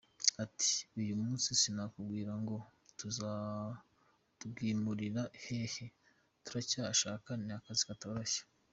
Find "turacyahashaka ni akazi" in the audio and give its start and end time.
6.43-7.83